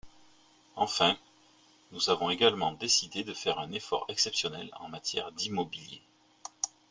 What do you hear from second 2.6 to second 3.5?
décidé de